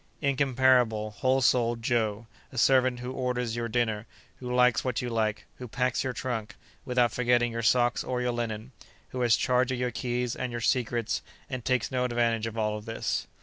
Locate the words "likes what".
4.51-4.99